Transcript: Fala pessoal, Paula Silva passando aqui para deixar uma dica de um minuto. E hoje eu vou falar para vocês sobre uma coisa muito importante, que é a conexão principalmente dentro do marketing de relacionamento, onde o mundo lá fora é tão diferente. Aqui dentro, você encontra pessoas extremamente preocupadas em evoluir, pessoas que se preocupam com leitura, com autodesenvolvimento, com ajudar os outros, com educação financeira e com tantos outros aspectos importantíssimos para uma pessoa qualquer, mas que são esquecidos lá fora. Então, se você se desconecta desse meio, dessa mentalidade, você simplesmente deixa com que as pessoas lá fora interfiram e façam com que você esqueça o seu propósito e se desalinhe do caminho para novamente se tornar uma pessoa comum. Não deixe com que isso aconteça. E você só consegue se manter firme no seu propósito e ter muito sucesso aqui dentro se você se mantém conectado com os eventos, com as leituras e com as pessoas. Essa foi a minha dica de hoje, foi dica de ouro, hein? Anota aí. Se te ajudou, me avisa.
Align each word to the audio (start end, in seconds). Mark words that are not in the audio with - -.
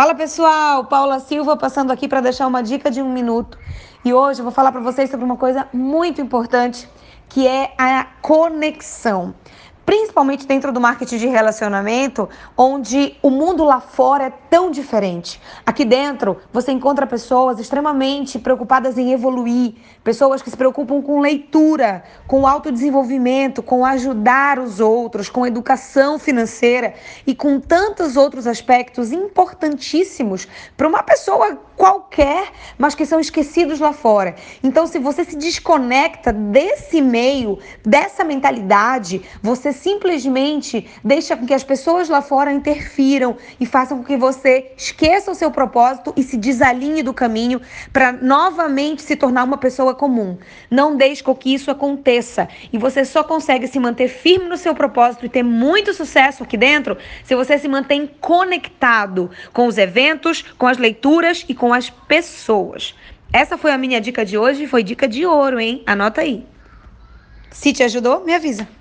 Fala 0.00 0.14
pessoal, 0.14 0.86
Paula 0.86 1.20
Silva 1.20 1.58
passando 1.58 1.90
aqui 1.90 2.08
para 2.08 2.22
deixar 2.22 2.46
uma 2.46 2.62
dica 2.62 2.90
de 2.90 3.02
um 3.02 3.12
minuto. 3.12 3.58
E 4.02 4.14
hoje 4.14 4.40
eu 4.40 4.44
vou 4.44 4.50
falar 4.50 4.72
para 4.72 4.80
vocês 4.80 5.10
sobre 5.10 5.26
uma 5.26 5.36
coisa 5.36 5.68
muito 5.74 6.22
importante, 6.22 6.88
que 7.28 7.46
é 7.46 7.74
a 7.76 8.06
conexão 8.22 9.34
principalmente 9.90 10.46
dentro 10.46 10.70
do 10.70 10.80
marketing 10.80 11.16
de 11.16 11.26
relacionamento, 11.26 12.28
onde 12.56 13.16
o 13.20 13.28
mundo 13.28 13.64
lá 13.64 13.80
fora 13.80 14.26
é 14.26 14.32
tão 14.48 14.70
diferente. 14.70 15.42
Aqui 15.66 15.84
dentro, 15.84 16.36
você 16.52 16.70
encontra 16.70 17.08
pessoas 17.08 17.58
extremamente 17.58 18.38
preocupadas 18.38 18.96
em 18.96 19.10
evoluir, 19.10 19.74
pessoas 20.04 20.42
que 20.42 20.48
se 20.48 20.56
preocupam 20.56 21.02
com 21.02 21.18
leitura, 21.18 22.04
com 22.28 22.46
autodesenvolvimento, 22.46 23.64
com 23.64 23.84
ajudar 23.84 24.60
os 24.60 24.78
outros, 24.78 25.28
com 25.28 25.44
educação 25.44 26.20
financeira 26.20 26.94
e 27.26 27.34
com 27.34 27.58
tantos 27.58 28.16
outros 28.16 28.46
aspectos 28.46 29.10
importantíssimos 29.10 30.46
para 30.76 30.86
uma 30.86 31.02
pessoa 31.02 31.58
qualquer, 31.76 32.52
mas 32.78 32.94
que 32.94 33.06
são 33.06 33.18
esquecidos 33.18 33.80
lá 33.80 33.92
fora. 33.92 34.36
Então, 34.62 34.86
se 34.86 34.98
você 35.00 35.24
se 35.24 35.34
desconecta 35.34 36.32
desse 36.32 37.00
meio, 37.00 37.58
dessa 37.84 38.22
mentalidade, 38.22 39.22
você 39.42 39.72
simplesmente 39.82 40.86
deixa 41.02 41.36
com 41.36 41.46
que 41.46 41.54
as 41.54 41.64
pessoas 41.64 42.08
lá 42.08 42.20
fora 42.20 42.52
interfiram 42.52 43.36
e 43.58 43.64
façam 43.64 43.98
com 43.98 44.04
que 44.04 44.16
você 44.16 44.72
esqueça 44.76 45.30
o 45.30 45.34
seu 45.34 45.50
propósito 45.50 46.12
e 46.16 46.22
se 46.22 46.36
desalinhe 46.36 47.02
do 47.02 47.14
caminho 47.14 47.60
para 47.92 48.12
novamente 48.12 49.02
se 49.02 49.16
tornar 49.16 49.44
uma 49.44 49.56
pessoa 49.56 49.94
comum. 49.94 50.36
Não 50.70 50.96
deixe 50.96 51.22
com 51.22 51.34
que 51.34 51.54
isso 51.54 51.70
aconteça. 51.70 52.48
E 52.72 52.78
você 52.78 53.04
só 53.04 53.24
consegue 53.24 53.66
se 53.66 53.80
manter 53.80 54.08
firme 54.08 54.46
no 54.48 54.56
seu 54.56 54.74
propósito 54.74 55.24
e 55.24 55.28
ter 55.28 55.42
muito 55.42 55.94
sucesso 55.94 56.42
aqui 56.42 56.56
dentro 56.56 56.98
se 57.24 57.34
você 57.34 57.58
se 57.58 57.68
mantém 57.68 58.06
conectado 58.20 59.30
com 59.52 59.66
os 59.66 59.78
eventos, 59.78 60.42
com 60.58 60.66
as 60.66 60.76
leituras 60.76 61.44
e 61.48 61.54
com 61.54 61.72
as 61.72 61.88
pessoas. 61.88 62.94
Essa 63.32 63.56
foi 63.56 63.72
a 63.72 63.78
minha 63.78 64.00
dica 64.00 64.24
de 64.24 64.36
hoje, 64.36 64.66
foi 64.66 64.82
dica 64.82 65.08
de 65.08 65.24
ouro, 65.24 65.58
hein? 65.58 65.82
Anota 65.86 66.20
aí. 66.20 66.44
Se 67.50 67.72
te 67.72 67.82
ajudou, 67.82 68.24
me 68.24 68.34
avisa. 68.34 68.79